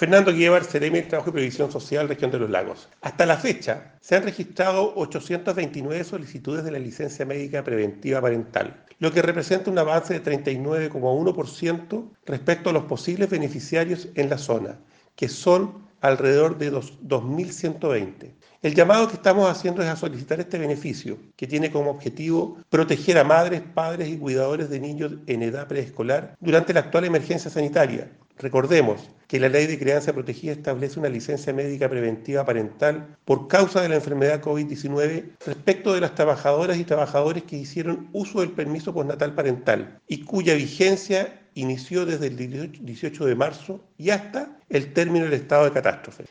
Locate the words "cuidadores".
24.16-24.70